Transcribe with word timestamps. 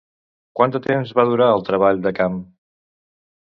Quant 0.59 0.73
de 0.75 0.81
temps 0.87 1.11
va 1.21 1.27
durar 1.33 1.51
el 1.59 1.63
treball 1.69 2.03
de 2.09 2.15
camp? 2.23 2.43